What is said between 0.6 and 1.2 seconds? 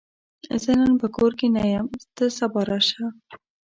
زه نن په